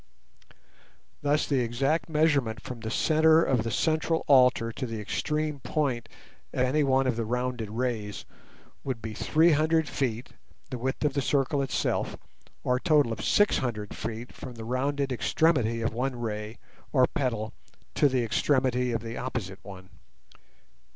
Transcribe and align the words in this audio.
Thus 1.21 1.45
the 1.45 1.59
exact 1.59 2.09
measurement 2.09 2.59
from 2.59 2.79
the 2.79 2.89
centre 2.89 3.43
of 3.43 3.61
the 3.61 3.69
central 3.69 4.23
altar 4.25 4.71
to 4.71 4.87
the 4.87 4.99
extreme 4.99 5.59
point 5.59 6.09
of 6.51 6.61
any 6.65 6.83
one 6.83 7.05
of 7.05 7.15
the 7.17 7.23
rounded 7.23 7.69
rays 7.69 8.25
would 8.83 8.99
be 8.99 9.13
three 9.13 9.51
hundred 9.51 9.87
feet 9.87 10.29
(the 10.71 10.79
width 10.79 11.05
of 11.05 11.13
the 11.13 11.21
circle 11.21 11.61
itself), 11.61 12.17
or 12.63 12.77
a 12.77 12.81
total 12.81 13.13
of 13.13 13.23
six 13.23 13.59
hundred 13.59 13.95
feet 13.95 14.33
from 14.33 14.55
the 14.55 14.65
rounded 14.65 15.11
extremity 15.11 15.81
of 15.81 15.93
one 15.93 16.15
ray 16.19 16.57
or 16.91 17.05
petal 17.05 17.53
to 17.93 18.09
the 18.09 18.23
extremity 18.23 18.91
of 18.91 19.03
the 19.03 19.17
opposite 19.17 19.59
one. 19.61 19.91